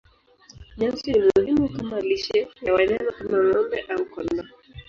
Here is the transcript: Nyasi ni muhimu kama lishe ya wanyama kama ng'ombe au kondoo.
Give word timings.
Nyasi 0.77 1.09
ni 1.11 1.27
muhimu 1.35 1.69
kama 1.69 1.99
lishe 2.07 2.37
ya 2.65 2.71
wanyama 2.75 3.11
kama 3.17 3.37
ng'ombe 3.45 3.77
au 3.93 4.03
kondoo. 4.11 4.49